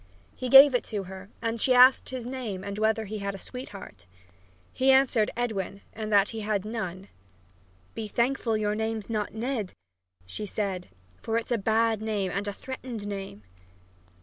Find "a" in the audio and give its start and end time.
3.35-3.37, 11.51-11.57, 12.47-12.53